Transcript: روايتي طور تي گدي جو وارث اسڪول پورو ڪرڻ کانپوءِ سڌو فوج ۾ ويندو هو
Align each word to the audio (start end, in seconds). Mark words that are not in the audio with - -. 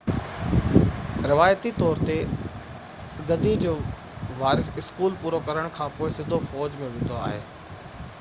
روايتي 1.31 1.71
طور 1.81 1.99
تي 2.07 2.15
گدي 3.27 3.53
جو 3.65 3.75
وارث 4.39 4.71
اسڪول 4.83 5.11
پورو 5.21 5.39
ڪرڻ 5.51 5.67
کانپوءِ 5.77 6.11
سڌو 6.17 6.37
فوج 6.51 6.81
۾ 6.81 6.91
ويندو 6.95 7.21
هو 7.27 7.37